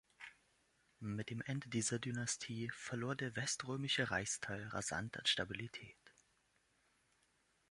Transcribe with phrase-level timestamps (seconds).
[0.99, 5.99] Mit dem Ende dieser Dynastie verlor der weströmische Reichsteil rasant an Stabilität.